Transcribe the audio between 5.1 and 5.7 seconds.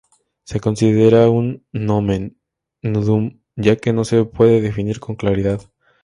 claridad.